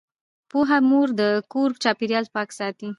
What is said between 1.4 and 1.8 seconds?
کور